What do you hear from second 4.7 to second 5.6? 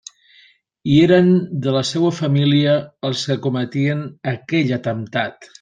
atemptat!